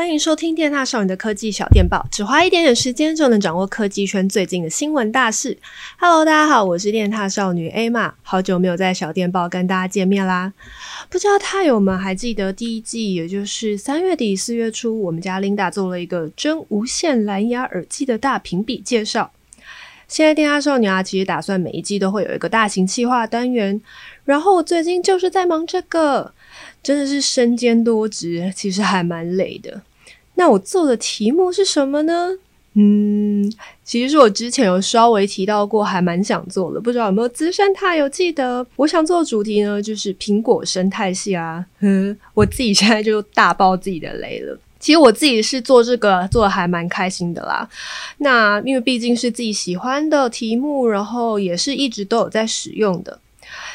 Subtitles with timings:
[0.00, 5.58] 欢迎收听电獭少女的科技小电报，只花一点点时间就能掌握科技圈最近的新闻大事。
[5.98, 10.54] Hello，大家好，我是电獭少女 Ama 好久没有在小电报跟大家见面啦。
[11.10, 19.30] 不知道獭友们还记得第一季，也就是三月底四月初，我们家 Linda 做了一个真无线蓝牙耳机的大评比介绍。
[20.08, 23.78] 现在电獭少女啊，其实打算每一季都会有一个大型企划单元，
[24.24, 26.32] 然后我最近就是在忙这个。
[26.82, 29.82] 真的是身兼多职，其实还蛮累的。
[30.40, 32.30] 那我做的题目是什么呢？
[32.72, 33.52] 嗯，
[33.84, 36.80] 其实是我之前有稍微提到过，还蛮想做的。
[36.80, 38.66] 不知道有没有资深獭友记得？
[38.76, 41.62] 我想做的主题呢，就是苹果生态系啊。
[41.80, 44.58] 哼， 我自己现在就大爆自己的雷了。
[44.78, 47.68] 其实我自己是做这个做的还蛮开心的啦。
[48.16, 53.18] 那因为毕竟是自己喜欢的题目，然后也是一直都有在使用的。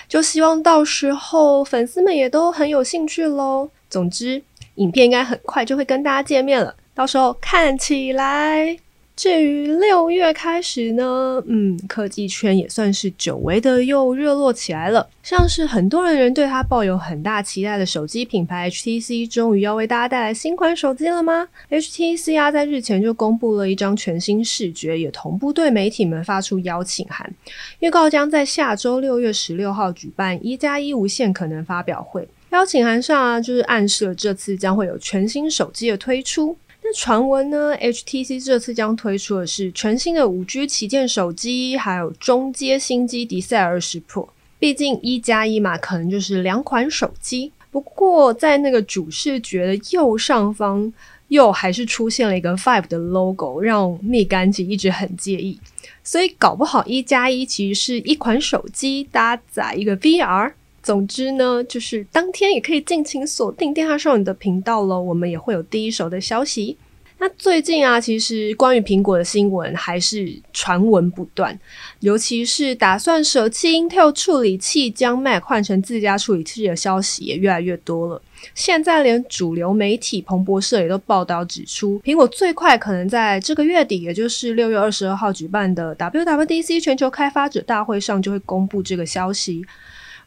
[0.10, 3.70] 就希望到时候粉丝们也都很有兴趣喽。
[3.88, 4.42] 总之，
[4.76, 8.78] 影片应该很快就会跟大家见面了，到时候看起来。
[9.16, 15.08] 至于六月开始呢，嗯，科技圈也算是久违的又热络起来了。
[15.24, 27.34] 像是很多人对它抱有很大期待的手机品牌 HTC，终于要为大家带来新款手机了吗？HTC 啊，在日前就公布了一张全新视觉，也同步对媒体们发出邀请函，
[27.80, 32.28] 预告将在下周六月十六号举办一加一无线可能发表会。
[32.56, 36.56] 邀请函上啊，就是暗示了这次将会有全新手机的推出。
[36.82, 44.30] 那传闻呢？HTC 这次将推出的是全新的五 G 旗舰手机，还有中阶新机 Desire 20 Pro。
[44.58, 47.52] 毕竟一加一嘛，可能就是两款手机。
[47.72, 50.94] 不过在那个主视觉的右上方，
[51.28, 55.60] 又还是出现了一个 Five 的 logo，让蜜柑姐一直很介意。
[56.06, 60.54] 所以搞不好一加一其实是一款手机搭载一个 VR。
[60.86, 66.78] 总之呢，就是当天也可以尽情锁定电话少女的频道喽，我们也会有第一手的消息。
[67.18, 71.58] 那最近啊，其实关于苹果的新闻还是传闻不断，
[72.02, 78.22] 尤其是打算舍弃 Intel 处理器，将 Mac 换成自家处理器的消息也越来越多了。
[78.54, 89.66] 现在连主流媒体彭博社也都报道指出，苹果最快可能在这个月底，也就是六月二十二号举办的 WWDC 全球开发者大会上，就会公布这个消息。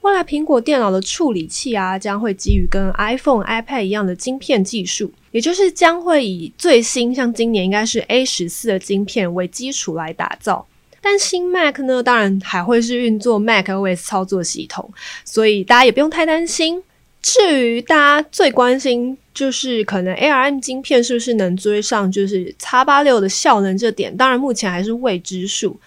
[0.03, 10.67] 未来苹果电脑的处理器啊，将会基于跟 iPhone、iPad 一样的晶片技术，也就是将会以最新，像今年应该是 A 十四的晶片为基础来打造。
[11.01, 14.89] 但新 Mac 呢，当然还会是运作 macOS 操作系统，
[15.25, 16.83] 所以大家也不用太担心。
[17.21, 25.79] 至于大家最关心，就是可能 ARM 晶片是不是能追上就是 X 八六的效能这点，当然目前还是未知数。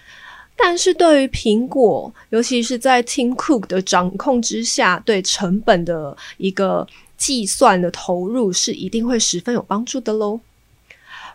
[0.63, 10.39] 但是对于苹果，尤其是在 Tim Cook 的掌控之下，对成本的一个计算的投入是一定会十分有帮助的喽。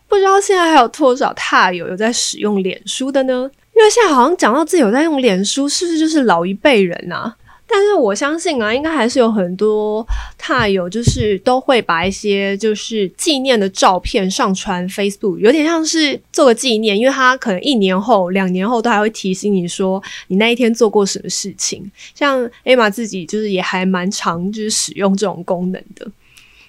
[0.09, 3.51] 不知道现在还有多少踏友有在使用脸书的呢？
[3.75, 7.37] 因为现在好像讲到自己有在用脸书，是不是就是老一辈人啊？
[7.69, 10.07] 但是我相信啊，应该还是有很多
[10.41, 21.91] 獭友，就是都会把一些就是纪念的照片上传 Facebook，有点像是做个纪念，因为他可能一年后、两年后都还会提醒你说你那一天做过什么事情。
[22.15, 26.07] 像 Emma 自己就是也还蛮常就是使用这种功能的。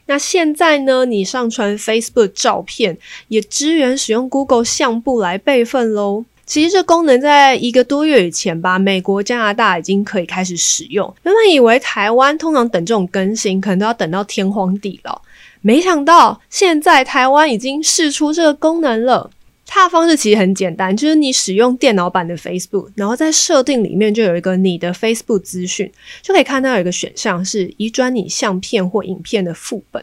[0.07, 2.97] 那现在呢，你上传 Facebook 照片
[3.27, 6.25] 也支援使用 Google 相簿来备份喽。
[6.47, 11.13] 其实这功能在一个多月以前吧，美国、加拿大已经可以开始使用。
[11.23, 15.21] 原本以为台湾通常等这种更新，可能都要等到天荒地老，
[15.61, 19.29] 没想到现在台湾已经试出这个功能了。
[19.69, 25.91] 它的方式其实很简单，就是你使用电脑版的 Facebook，然后在设定里面就有一个你的 Facebook 资讯，
[26.21, 30.01] 就可以看到有一个选项是移转你相片或影片的副本。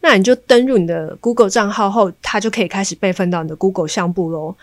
[0.00, 4.56] 那你就登入你的 Google 账号后，它就可以开始备份到你的 Google 相簿喽。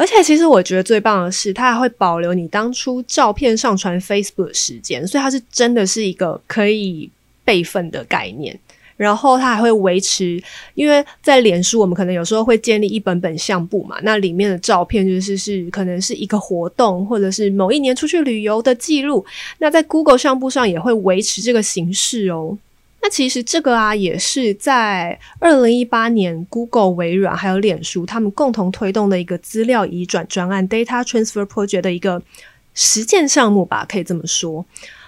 [0.00, 7.10] 而且，其实我觉得最棒的是，它还会保留你当初照片上传 Facebook 的时间，所以它是真的是一个可以
[7.44, 8.58] 备份的概念。
[8.96, 10.42] 然后它还会维持，
[10.74, 19.22] 因为在脸书，我们可能有时候会建立一本本相簿嘛，那里面的照片就是是可能是一个活动，或者是某一年出去旅游的记录。
[19.58, 22.56] 那在 Google 相簿上也会维持这个形式哦。
[23.02, 32.22] 那其实这个啊，也是在二零一八年，Google、微软还有脸书他们共同推动的一个资料移转专案 （Data Transfer Project） 的一个
[32.74, 34.66] 实践项目吧，可以这么说。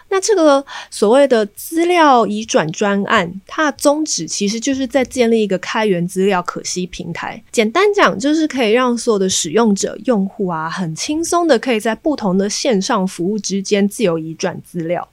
[0.09, 7.43] 那这个所谓的资料移转专案，它的宗旨其实就是在建立一个开源资料可惜平台。
[7.50, 15.09] 简单讲，就是可以让所有的使用者、用户啊，很轻松的可以在不同的线上服务之间自由移转资料。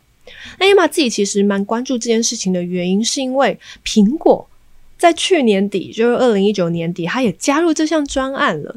[0.59, 4.47] 那 Emma 自己其实蛮关注这件事情的原因，是因为苹果
[4.97, 8.75] 在去年底，就是二零一九年底，它也加入这项专案了。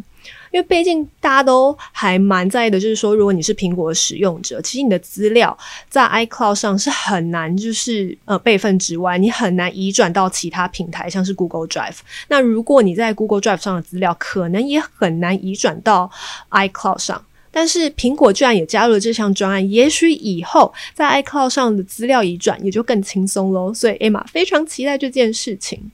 [0.52, 5.56] 因为毕竟大家都还蛮在意的，就是说，如果你是苹果的使用者，其实你的资料
[5.88, 12.00] 在 iCloud 上是很难，就是呃备份之外，你很难移转到其他平台，像是 Google Drive。
[12.28, 16.10] 那如果你在 Google Drive 上的资料，可能也很难移转到
[16.50, 17.24] iCloud 上。
[17.52, 23.72] 但是苹果居然也加入了这项专案，也许以后在 iCloud 上的资料移转也就更轻松喽。
[23.72, 25.92] 所以 Emma 非常期待这件事情。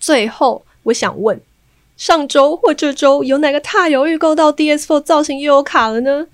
[0.00, 1.38] 最后，我想问。
[1.96, 6.26] 上周或这周有哪个踏游预购到 DS4 造型悠游卡了呢？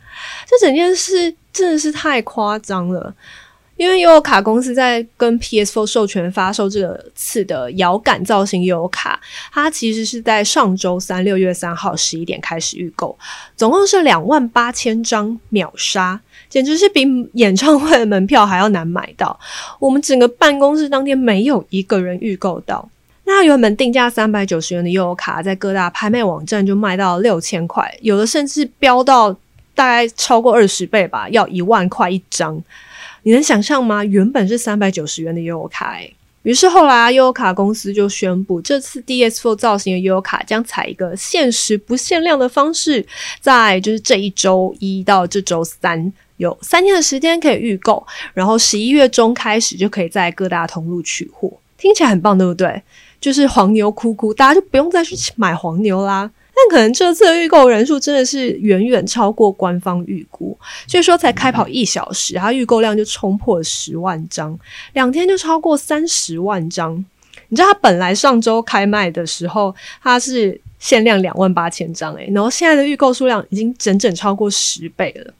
[0.44, 3.14] 这整件事真的是太夸张了，
[3.82, 9.20] 因为悠游卡公司在跟 PS4 授权发售这次的遥感造型悠游卡，
[9.50, 13.19] 它其实是在上周三六月三号十一点开始预购，
[13.56, 19.37] 总共是两万八千张秒杀，简直是比演唱会的门票还要难买到。
[19.81, 22.88] 我们整个办公室当天没有一个人预购到。
[23.25, 29.32] 那原本定价三百九十元的悠游卡，在各大拍卖网站就卖到六千块，有的甚至飙到
[29.75, 32.62] 大概超过二十倍吧，要一万块一张。
[33.22, 34.04] 你能想象吗？
[34.04, 43.06] 原本是三百九十元的悠游卡，诶，于是后来啊，悠游卡公司就宣布，这次 DS4 造型的悠游卡将采一个限时不限量的方式，
[43.40, 48.04] 在就是这一周一到这周三有三天的时间可以预购，
[48.34, 51.52] 然后十一月中开始就可以在各大通路取货。
[51.78, 52.82] 听起来很棒，对不对？
[53.20, 56.28] 就是黄牛哭哭，大家就不用再去买黄牛啦。
[56.54, 60.56] 但可能这次的预购人数真的是远远超过官方预估，
[60.87, 64.58] 所以说才开跑一小时，它预购量就冲破了十万张，
[64.93, 67.04] 两天就超过三十万张。
[67.49, 75.34] 你知道它本来上周开卖的时候，它是限量两万八千张，诶，然后现在的预购数量已经整整超过十倍了。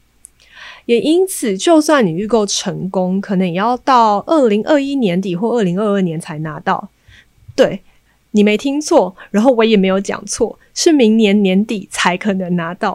[0.85, 6.89] 也因此，就算你预购成功，可能也要到二零二一年底或二零二二年才拿到。
[7.55, 7.81] 对，
[8.33, 12.93] 你没听错，然后我也没有讲错，是明年年底才可能拿到。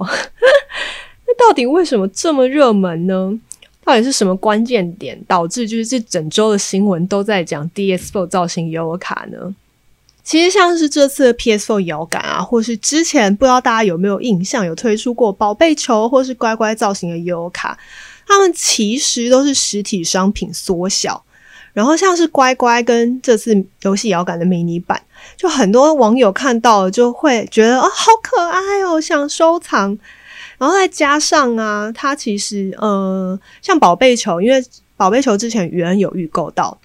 [1.27, 3.39] 那到底为什么这么热门呢？
[3.85, 9.55] 到底是什么关键点导致就是这整周的新闻都在讲 DS4 造型悠游卡呢？
[10.23, 17.79] 其实像是这次的 PS4 摇杆啊，或是之前不知道大家有没有印象，有推出过宝贝球或是乖乖造型的悠游卡，
[18.27, 21.25] 它们其实都是实体商品缩小。
[21.79, 25.01] 然后像是乖乖跟这次游戏摇感的迷你版，
[25.37, 29.97] 就很多网友看到了就会觉得哦，好可爱哦，想收藏。
[30.59, 34.61] 然后再加上啊，它其实呃，像宝贝球，因为
[34.97, 36.77] 宝贝球之前余恩有预购到，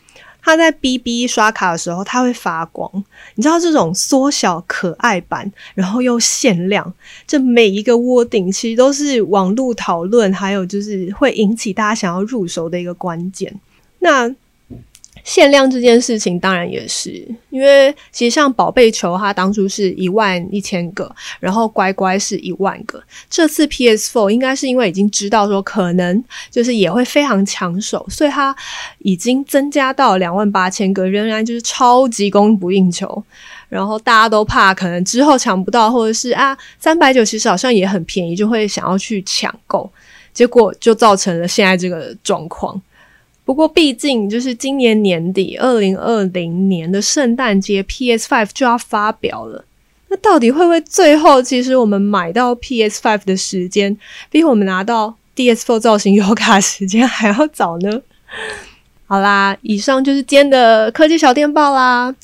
[0.43, 2.87] 它在 BB 刷卡的时候它会发光。
[3.33, 6.93] 你知道这种缩小可爱版，然后又限量，
[7.25, 13.59] 这每一个 wording 其实都是网络讨论，还有就是会引起大家想要入手的一个关键。
[13.97, 14.31] 那
[15.23, 17.11] 限量这件事情当然也是，
[17.49, 21.09] 因为其实像宝贝球，它当初是一万一千个，
[21.39, 23.01] 然后乖乖是一万个。
[23.29, 28.55] 这次 PS4 应该是因为已经知道说可能就是也会非常抢手，所以它
[28.99, 33.23] 已经增加到两万八千个，仍然就是超级供不应求。
[33.69, 39.89] 然后大家都怕可能之后抢不到，或者是啊三百九其实好像也很便宜，就会想要去抢购，
[40.31, 42.79] 结果就造成了现在这个状况。
[43.45, 49.65] 不过，毕竟就是今年年底，二零二零年的圣诞节，PS5 就要发表了。
[50.07, 53.97] 那到底会不会最后，其实我们买到 PS5 的时间，
[54.29, 58.01] 比我们拿到 DS4 造型油卡时间还要早呢？
[59.07, 62.15] 好啦，以上就是今天的科技小电报啦。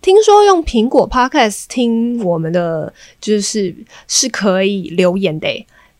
[0.00, 3.74] 听说用苹果 Podcast 听我们的，就是
[4.06, 5.48] 是可以留言的。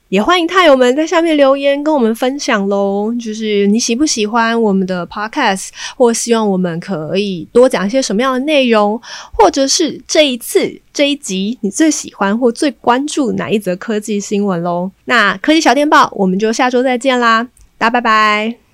[0.08, 9.00] 也欢迎太友们在下面留言跟我们分享喽，就是你喜不喜欢我们的 podcast，或希望我们可以多讲一些什么样的内容，
[9.32, 14.90] 或者是这一次这一集你最喜欢或最关注哪一则科技新闻喽？
[15.04, 17.46] 那科技小电报，我们就下周再见啦，
[17.76, 18.67] 大家拜拜。